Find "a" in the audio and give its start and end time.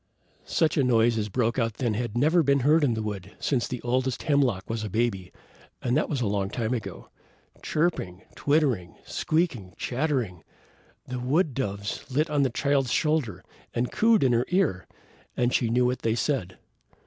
0.77-0.83, 4.83-4.89, 6.21-6.25